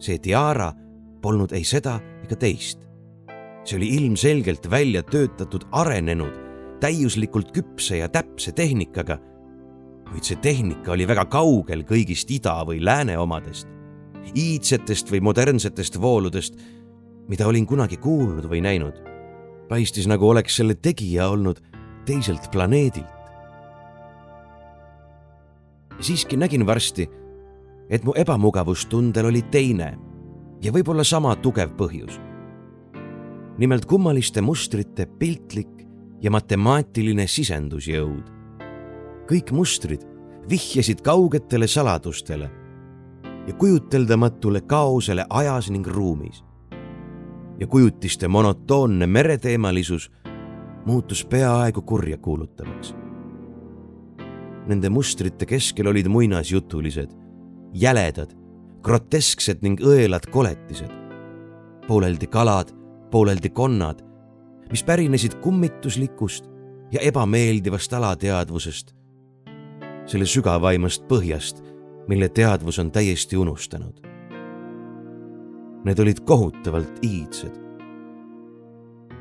[0.00, 0.72] see tiara
[1.20, 2.86] polnud ei seda ega teist.
[3.64, 6.32] see oli ilmselgelt välja töötatud, arenenud,
[6.80, 9.18] täiuslikult küpse ja täpse tehnikaga.
[10.10, 13.68] kuid see tehnika oli väga kaugel kõigist ida või lääne omadest,
[14.34, 16.56] iidsetest või modernsetest vooludest,
[17.30, 19.06] mida olin kunagi kuulnud või näinud.
[19.70, 21.62] paistis, nagu oleks selle tegija olnud
[22.04, 23.20] teiselt planeedilt
[26.00, 27.08] siiski nägin varsti,
[27.90, 29.92] et mu ebamugavustundel oli teine
[30.62, 32.20] ja võib-olla sama tugev põhjus.
[33.58, 35.86] nimelt kummaliste mustrite piltlik
[36.22, 38.24] ja matemaatiline sisendusjõud.
[39.28, 40.06] kõik mustrid
[40.48, 42.50] vihjasid kaugetele saladustele
[43.46, 46.44] ja kujuteldamatule kaosele ajas ning ruumis.
[47.60, 50.10] Ja kujutiste monotoonne mereteemalisus
[50.86, 52.94] muutus peaaegu kurjakuulutavaks
[54.70, 57.10] Nende mustrite keskel olid muinasjutulised,
[57.74, 58.30] jäledad,
[58.84, 60.90] grotesksed ning õelad koletised.
[61.88, 62.68] pooleldi kalad,
[63.10, 64.04] pooleldi konnad,
[64.70, 66.44] mis pärinesid kummituslikust
[66.92, 68.94] ja ebameeldivast alateadvusest,
[70.06, 71.64] selle sügavaimast põhjast,
[72.08, 74.09] mille teadvus on täiesti unustanud.
[75.84, 77.60] Need olid kohutavalt iidsed.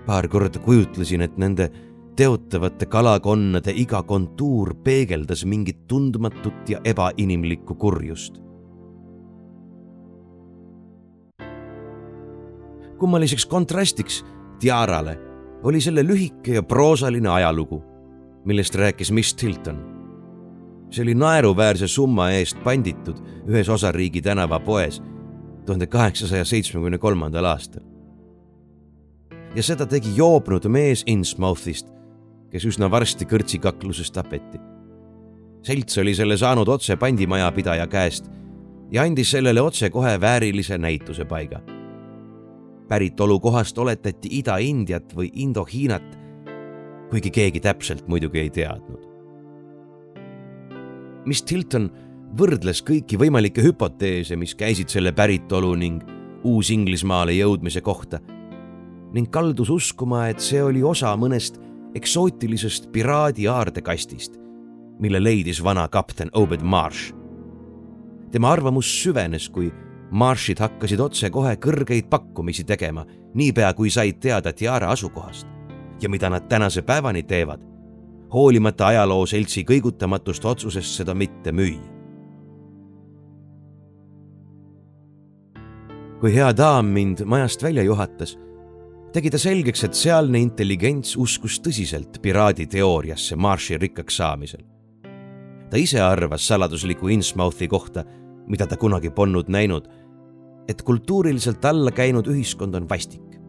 [0.06, 1.70] paar korda kujutlesin, et nende
[2.16, 8.42] teotavate kalakonnade iga kontuur peegeldas mingit tundmatut ja ebainimlikku kurjust.
[13.00, 14.26] kummaliseks kontrastiks
[14.60, 15.20] Tiarale
[15.64, 17.84] oli selle lühike ja proosaline ajalugu,
[18.46, 19.80] millest rääkis Miss Tilton.
[20.92, 23.18] see oli naeruväärse summa eest panditud
[23.48, 25.02] ühes osariigi tänavapoes
[25.66, 27.84] tuhande kaheksasaja seitsmekümne kolmandal aastal.
[29.56, 32.00] ja seda tegi joobnud mees Innsmouthist
[32.52, 34.60] kes üsna varsti kõrtsikakluses tapeti.
[35.62, 38.30] selts oli selle saanud otse pandimajapidaja käest
[38.92, 41.62] ja andis sellele otsekohe väärilise näitusepaiga.
[42.88, 46.18] päritolukohast oletati Ida-Indiat või Indo-Hiinat,
[47.10, 49.06] kuigi keegi täpselt muidugi ei teadnud.
[51.26, 51.92] Miss Tilton
[52.38, 56.04] võrdles kõiki võimalikke hüpoteese, mis käisid selle päritolu ning
[56.44, 58.20] Uus-Inglismaale jõudmise kohta
[59.14, 61.58] ning kaldus uskuma, et see oli osa mõnest
[61.98, 64.36] eksootilisest piraadi aardekastist,
[65.02, 67.14] mille leidis vana kapten Obed Marsh.
[68.32, 69.72] tema arvamus süvenes, kui
[70.12, 75.48] Marshid hakkasid otsekohe kõrgeid pakkumisi tegema, niipea kui said teada Tiara asukohast
[76.02, 77.62] ja mida nad tänase päevani teevad,
[78.34, 81.99] hoolimata ajaloo seltsi kõigutamatust otsusest seda mitte müüa.
[86.20, 88.36] Kui hea daam mind majast välja juhatas
[89.14, 94.62] tegi ta selgeks, et sealne intelligents uskus tõsiselt piraadi teooriasse Marshi rikkaks saamisel.
[95.70, 98.04] ta ise arvas saladusliku Innsmouthi kohta,
[98.48, 99.88] mida ta kunagi polnud näinud,
[100.68, 103.40] et kultuuriliselt alla käinud ühiskond on vastik.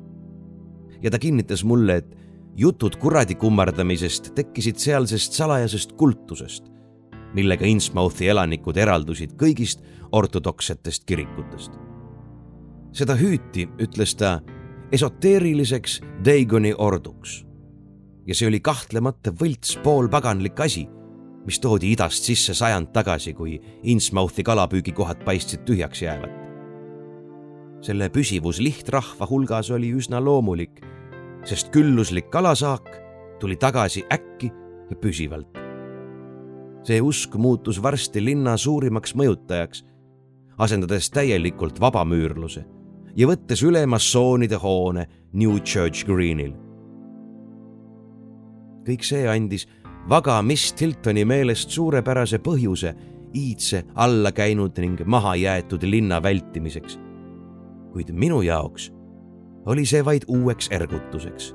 [1.02, 2.16] ja ta kinnitas mulle, et
[2.56, 6.64] jutud kuradi kummardamisest tekkisid sealsest salajasest kultusest,
[7.34, 11.89] millega Innsmouthi elanikud eraldusid kõigist ortodoksetest kirikutest.
[12.92, 14.40] Seda hüüti, ütles ta
[14.92, 17.44] esoteeriliseks Daigoni orduks.
[18.26, 20.84] ja see oli kahtlemata võlts poolpaganlik asi,
[21.46, 26.30] mis toodi idast sisse sajand tagasi, kui Innsmouthi kalapüügikohad paistsid tühjaks jäävat.
[27.80, 30.82] selle püsivus lihtrahva hulgas oli üsna loomulik,
[31.44, 32.90] sest külluslik kalasaak
[33.40, 34.52] tuli tagasi äkki
[34.90, 35.58] ja püsivalt.
[36.82, 39.84] see usk muutus varsti linna suurimaks mõjutajaks,
[40.58, 42.79] asendades täielikult vabamüürluse
[43.16, 46.54] ja võttes üle massoonide hoone New Church Greenil.
[48.86, 49.66] kõik see andis
[50.08, 52.94] vaga Miss Tiltoni meelest suurepärase põhjuse
[53.36, 56.98] iidse alla käinud ning mahajäetud linna vältimiseks.
[57.92, 58.92] kuid minu jaoks
[59.66, 61.54] oli see vaid uueks ergutuseks.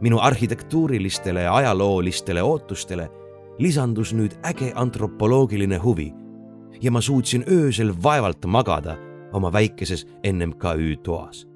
[0.00, 3.10] minu arhitektuurilistele ja ajaloolistele ootustele
[3.58, 6.12] lisandus nüüd äge antropoloogiline huvi
[6.80, 8.96] ja ma suutsin öösel vaevalt magada
[9.32, 11.46] oma väikeses NMKÜ toas.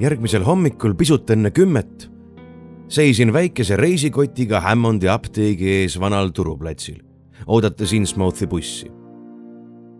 [0.00, 2.08] järgmisel hommikul pisut enne kümmet
[2.88, 7.02] seisin väikese reisikotiga Hammondi apteegi ees vanal turuplatsil,
[7.46, 8.90] oodates Innsmouthi bussi.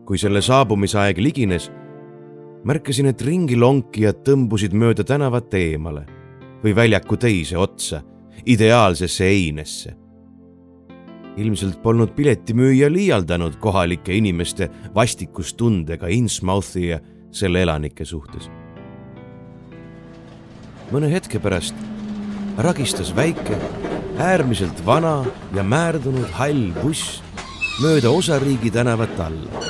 [0.05, 1.69] kui selle saabumisaeg ligines,
[2.67, 6.03] märkasin, et ringilonkijad tõmbusid mööda tänavat eemale
[6.65, 8.03] või väljaku teise otsa,
[8.47, 9.97] ideaalsesse einesse.
[11.37, 16.99] ilmselt polnud piletimüüja liialdanud kohalike inimeste vastikustundega Innsmouthi ja
[17.31, 18.51] selle elanike suhtes.
[20.93, 21.75] mõne hetke pärast
[22.59, 23.57] ragistas väike,
[24.19, 27.23] äärmiselt vana ja määrdunud hall buss
[27.83, 29.63] mööda osariigi tänavat alla,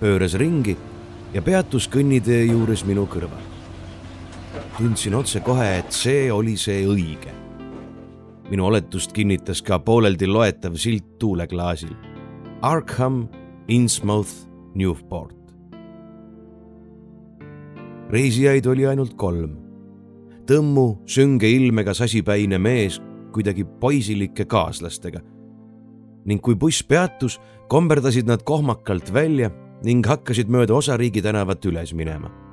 [0.00, 0.76] pööras ringi
[1.34, 3.49] ja peatus kõnnitee juures minu kõrval.
[4.80, 7.34] Tundsin otsekohe, et see oli see õige.
[8.50, 11.92] minu oletust kinnitas ka pooleldi loetav silt tuuleklaasil.
[12.62, 13.28] Arkham,
[13.68, 15.36] Innsmouth, Newport.
[18.10, 19.58] reisijaid oli ainult kolm
[20.48, 22.98] tõmmu, sünge ilmega sasipäine mees
[23.32, 25.20] kuidagi poisilike kaaslastega.
[26.24, 29.50] ning kui buss peatus, komberdasid nad kohmakalt välja
[29.84, 32.49] ning hakkasid mööda osariigi tänavat üles minema.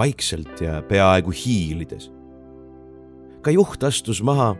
[0.00, 2.10] Vaikselt ja peaaegu hiilides.
[3.40, 4.54] ka juht astus maha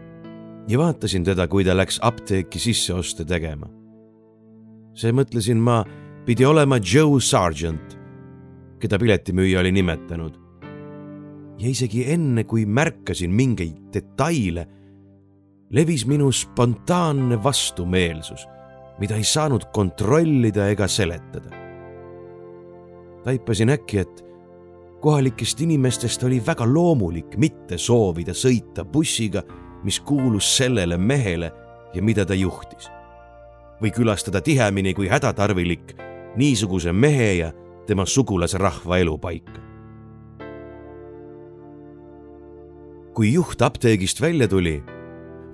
[0.68, 3.68] ja vaatasin teda, kui ta läks apteeki sisseoste tegema.
[4.94, 5.84] see, mõtlesin ma,
[6.26, 7.96] pidi olema Joe Sargent,
[8.80, 10.36] keda piletimüüja oli nimetanud
[11.60, 14.66] ja isegi enne, kui märkasin mingeid detaile,
[15.70, 18.46] levis minu spontaanne vastumeelsus,
[19.00, 21.56] mida ei saanud kontrollida ega seletada.
[23.24, 24.29] taipasin äkki, et
[25.00, 29.42] kohalikest inimestest oli väga loomulik mitte soovida sõita bussiga,
[29.84, 31.52] mis kuulus sellele mehele
[31.94, 32.90] ja mida ta juhtis.
[33.80, 35.94] või külastada tihemini kui hädatarvilik
[36.36, 37.52] niisuguse mehe ja
[37.86, 39.60] tema sugulasrahva elupaika
[43.14, 44.82] kui juht apteegist välja tuli,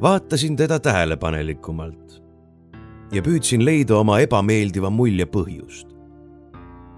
[0.03, 2.21] vaatasin teda tähelepanelikumalt
[3.13, 5.89] ja püüdsin leida oma ebameeldiva mulje põhjust.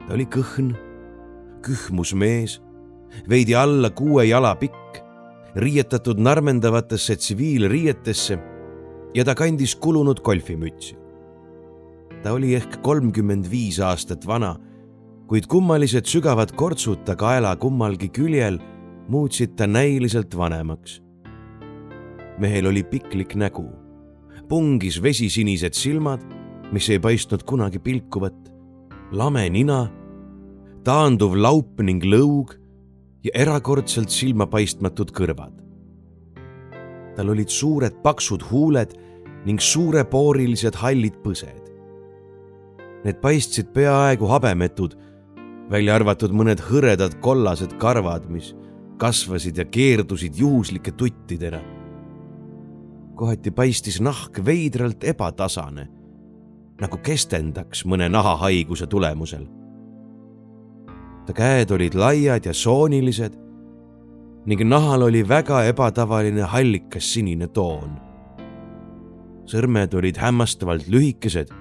[0.07, 0.75] ta oli kõhn,
[1.63, 2.59] kühmus mees,
[3.29, 5.03] veidi alla kuue jala pikk,
[5.59, 8.39] riietatud narmendavatesse tsiviilriietesse
[9.15, 10.97] ja ta kandis kulunud golfimütsi.
[12.23, 14.57] ta oli ehk kolmkümmend viis aastat vana,
[15.29, 18.59] kuid kummalised sügavad kortsud ta kaela kummalgi küljel
[19.09, 21.03] muutsid ta näiliselt vanemaks.
[22.39, 23.67] mehel oli piklik nägu,
[24.49, 26.21] pungis vesisinised silmad,
[26.73, 28.37] mis ei paistnud kunagi pilkuvat,
[29.13, 29.89] lame nina,
[30.89, 32.55] taanduv laup ning lõug
[33.27, 35.53] ja erakordselt silmapaistmatud kõrvad.
[37.17, 38.95] tal olid suured paksud huuled
[39.45, 41.67] ning suurepoorilised hallid põsed.
[43.05, 44.95] Need paistsid peaaegu habemetud,
[45.69, 48.55] välja arvatud mõned hõredad kollased karvad, mis
[48.99, 51.61] kasvasid ja keerdusid juhuslike tuttidena.
[53.15, 55.89] kohati paistis nahk veidralt ebatasane,
[56.81, 59.49] nagu kestendaks mõne nahahaiguse tulemusel.
[61.29, 63.35] Ta käed olid laiad ja soonilised
[64.49, 67.99] ning nahal oli väga ebatavaline hallikas sinine toon.
[69.45, 71.53] sõrmed olid hämmastavalt lühikesed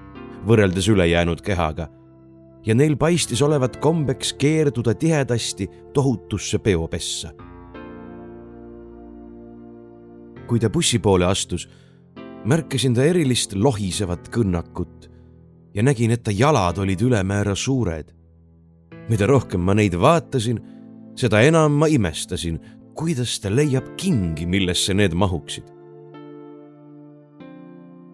[0.48, 1.90] võrreldes ülejäänud kehaga
[2.64, 7.32] ja neil paistis olevat kombeks keerduda tihedasti tohutusse peopessa.
[10.48, 11.68] kui ta bussi poole astus,
[12.44, 15.10] märkasin ta erilist lohisevat kõnnakut
[15.74, 18.17] ja nägin, et ta jalad olid ülemäära suured.
[19.08, 20.60] Mida rohkem ma neid vaatasin,
[21.16, 22.60] seda enam ma imestasin,
[22.94, 25.78] kuidas ta leiab kingi, millesse need mahuksid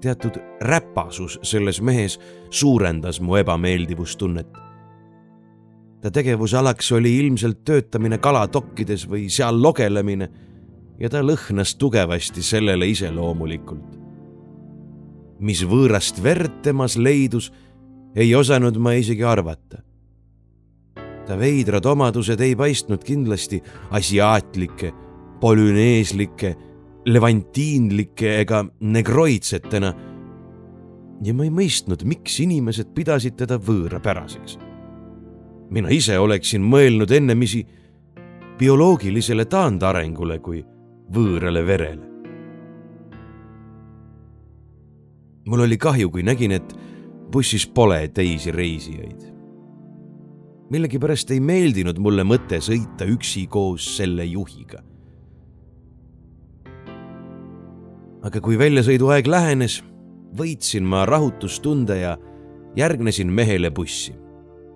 [0.05, 2.19] teatud räpasus selles mehes
[2.51, 4.47] suurendas mu ebameeldivustunnet.
[6.01, 10.29] ta tegevusalaks oli ilmselt töötamine kalatokkides või seal logelemine
[11.01, 13.97] ja ta lõhnas tugevasti sellele iseloomulikult.
[15.41, 17.53] mis võõrast verd temas leidus,
[18.15, 19.83] ei osanud ma isegi arvata.
[21.27, 24.93] Ta veidrad omadused ei paistnud kindlasti asiaatlike,
[25.41, 26.55] polüneeslike
[27.07, 29.95] levantiinlike ega negroidsetena.
[31.25, 34.59] ja ma ei mõistnud, miks inimesed pidasid teda võõrapäraseks.
[35.70, 37.66] mina ise oleksin mõelnud ennemisi
[38.59, 40.64] bioloogilisele taandarengule kui
[41.12, 42.14] võõrale verele.
[45.47, 46.75] mul oli kahju, kui nägin, et
[47.31, 49.34] bussis pole teisi reisijaid.
[50.71, 54.83] Millegipärast ei meeldinud mulle mõte sõita üksi koos selle juhiga
[58.25, 59.79] aga kui väljasõiduaeg lähenes,
[60.37, 62.15] võitsin ma rahutustunde ja
[62.77, 64.15] järgnesin mehele bussi,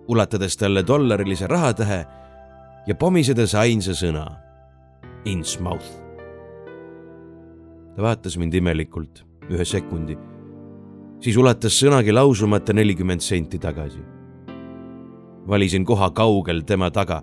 [0.09, 2.03] ulatades talle dollarilise rahatähe
[2.87, 4.27] ja pomisedes ainsa sõna,
[5.25, 5.89] Innsmouth.
[7.97, 10.15] ta vaatas mind imelikult ühe sekundi,
[11.21, 14.18] siis ulatas sõnagi lausumata nelikümmend senti tagasi.
[15.49, 17.23] Valisin koha kaugel tema taga,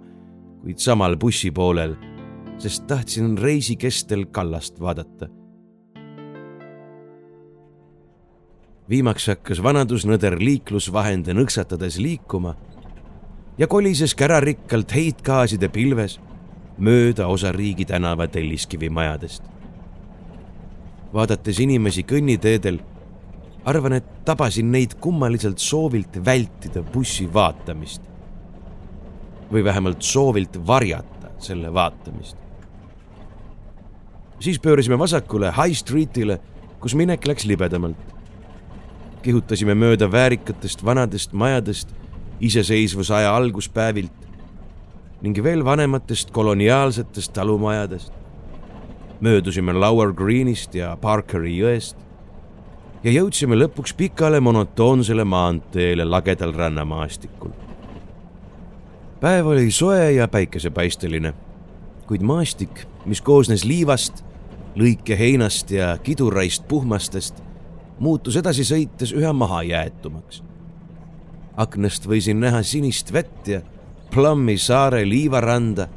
[0.62, 1.96] kuid samal bussi poolel,
[2.58, 5.30] sest tahtsin reisi kestel kallast vaadata.
[8.90, 12.52] viimaks hakkas vanadusnõder liiklusvahende nõksatades liikuma
[13.58, 16.20] ja kolises kärarikkalt heitgaaside pilves
[16.78, 19.44] mööda osariigi tänava Telliskivi majadest.
[21.14, 22.80] vaadates inimesi kõnniteedel,
[23.66, 28.02] arvan, et tabasin neid kummaliselt soovilt vältida bussi vaatamist.
[29.52, 32.38] Või vähemalt soovilt varjata selle vaatamist.
[34.40, 36.40] siis pöörasime vasakule High Streetile,
[36.80, 38.16] kus minek läks libedamalt.
[39.22, 41.90] kihutasime mööda väärikatest vanadest majadest
[42.40, 44.12] iseseisvusaja alguspäevilt
[45.22, 48.14] ning veel vanematest koloniaalsetest talumajadest.
[49.20, 51.98] möödusime Lower Greenist ja Parkeri jõest
[53.04, 57.65] ja jõudsime lõpuks pikale monotoonsele maanteele lagedal rannamaastikul.
[59.20, 61.34] Päev oli soe ja päikesepaisteline,
[62.08, 64.24] kuid maastik, mis koosnes liivast,
[64.76, 67.40] lõikeheinast ja kiduraist puhmastest,
[68.00, 70.44] muutus edasi sõites üha mahajäetumaks.
[71.58, 73.62] aknast võisin näha sinist vett ja
[74.12, 75.88] Plummi saare liivaranda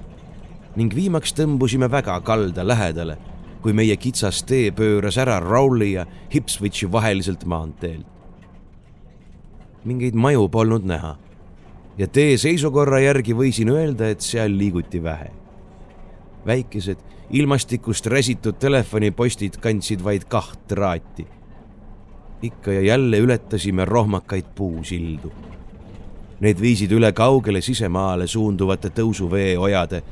[0.77, 3.19] ning viimaks tõmbusime väga kalda lähedale,
[3.63, 8.07] kui meie kitsas tee pööras ära Rowley ja Ipswichi vaheliselt maanteelt.
[9.85, 11.17] mingeid maju polnud näha
[11.99, 15.31] ja tee seisukorra järgi võisin öelda, et seal liiguti vähe.
[16.47, 16.99] väikesed
[17.31, 21.27] ilmastikust räsitud telefonipostid kandsid vaid kaht traati.
[22.43, 25.33] ikka ja jälle ületasime rohmakaid puusildu
[26.41, 30.03] Need viisid üle kaugele sisemaale suunduvate tõusuveeojade,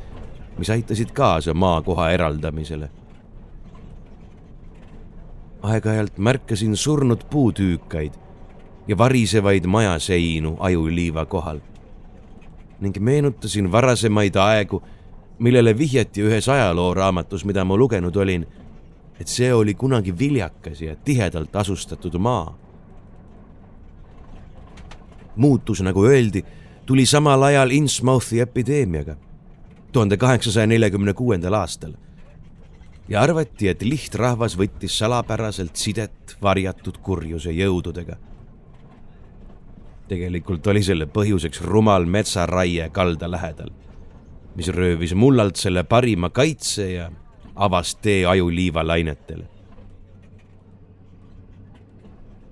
[0.58, 2.90] mis aitasid kaasa maakoha eraldamisele.
[5.62, 8.12] aeg-ajalt märkasin surnud puutüükaid
[8.88, 11.60] ja varisevaid majaseinu ajuliiva kohal
[12.80, 14.82] ning meenutasin varasemaid aegu,
[15.38, 18.46] millele vihjati ühes ajalooraamatus, mida ma lugenud olin,
[19.20, 22.54] et see oli kunagi viljakas ja tihedalt asustatud maa
[25.36, 26.44] muutus, nagu öeldi,
[26.86, 29.16] tuli samal ajal Innsmouthi epideemiaga
[29.92, 31.92] tuhande kaheksasaja neljakümne kuuendal aastal
[33.08, 38.16] ja arvati, et lihtrahvas võttis salapäraselt sidet varjatud kurjuse jõududega.
[40.08, 43.70] Tegelikult oli selle põhjuseks rumal metsaraie kalda lähedal,
[44.56, 47.10] mis röövis mullalt selle parima kaitse ja
[47.54, 49.48] avas tee ajuliiva lainetele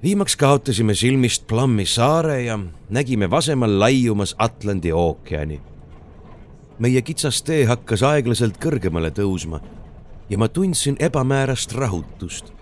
[0.05, 2.59] viimaks kaotasime silmist Plummi saare ja
[2.91, 5.61] nägime vasemal laiumas Atlandi ookeani.
[6.79, 9.61] meie kitsas tee hakkas aeglaselt kõrgemale tõusma
[10.29, 12.53] ja ma tundsin ebamäärast rahutust,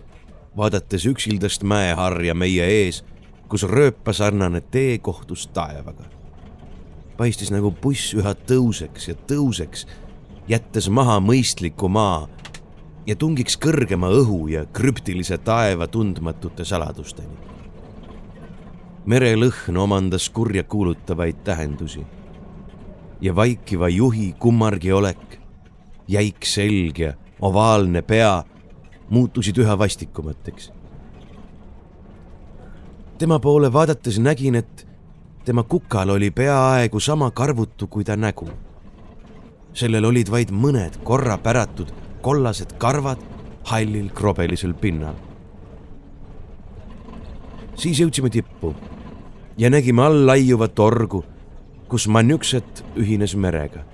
[0.56, 3.04] vaadates üksildast mäeharja meie ees,
[3.52, 6.04] kus rööpasarnane tee kohtus taevaga.
[7.16, 9.84] paistis nagu buss üha tõuseks ja tõuseks,
[10.48, 12.28] jättes maha mõistliku maa
[13.06, 17.36] ja tungiks kõrgema õhu ja krüptilise taeva tundmatute saladusteni.
[19.06, 22.06] merelõhn omandas kurja kuulutavaid tähendusi
[23.20, 25.40] ja vaikiva juhi kummargi olek,
[26.08, 28.44] jäik selg ja ovaalne pea
[29.10, 30.72] muutusid üha vastikumateks.
[33.22, 34.86] Tema poole vaadates nägin, et
[35.44, 38.48] tema kukal oli peaaegu sama karvutu kui ta nägu.
[39.74, 41.92] sellel olid vaid mõned korrapäratud
[42.22, 43.22] kollased karvad
[43.64, 45.14] hallil krobelisel pinnal.
[47.74, 48.74] siis jõudsime tippu
[49.58, 51.24] ja nägime all laiuvat orgu,
[51.88, 53.84] kus Manükset ühines merega.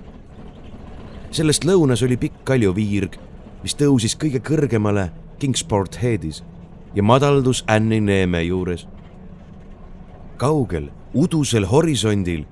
[1.31, 3.21] sellest lõunas oli pikk kaljuviirg,
[3.63, 6.45] mis tõusis kõige kõrgemale Kingsport Headis
[6.95, 8.89] ja madaldus Anni neeme juures.
[10.39, 12.47] Kaugel, udusel horisondil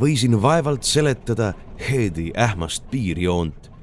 [0.00, 3.74] võisin vaevalt seletada Headi ähmast piirjoont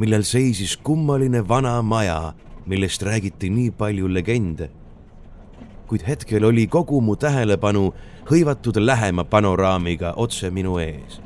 [0.00, 2.32] millel seisis kummaline vana maja,
[2.66, 4.70] millest räägiti nii palju legende.
[5.90, 7.90] kuid hetkel oli kogu mu tähelepanu
[8.30, 11.20] hõivatud lähema panoraamiga otse minu ees.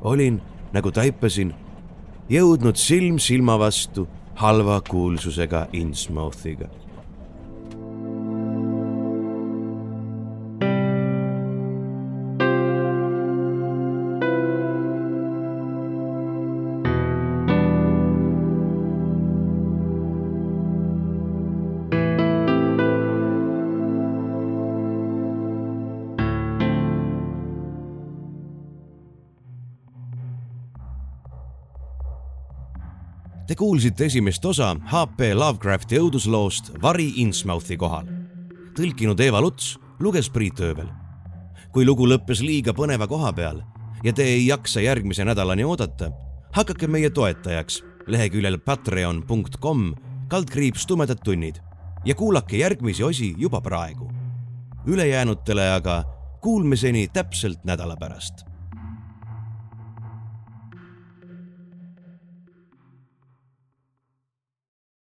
[0.00, 0.40] olin,
[0.72, 1.54] nagu taipasin,
[2.30, 6.68] jõudnud silm silma vastu halva kuulsusega Innsmouthiga
[33.54, 38.08] Te kuulsite esimest osa HP Lovecrafti õudusloost Vari Innsmouthi kohal.
[38.74, 40.88] tõlkinud Eva Luts, luges Priit Ööbel.
[41.72, 43.60] kui lugu lõppes liiga põneva koha peal
[44.02, 46.10] ja te ei jaksa järgmise nädalani oodata,
[46.52, 49.94] hakake meie toetajaks leheküljel patreon.com
[50.28, 51.60] kaldkriips tumedad tunnid
[52.04, 54.10] ja kuulake järgmisi osi juba praegu.
[54.86, 56.02] ülejäänutele aga
[56.40, 58.53] kuulmiseni täpselt nädala pärast